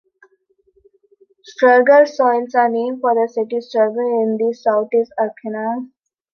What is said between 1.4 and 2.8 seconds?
Stuttgart soils are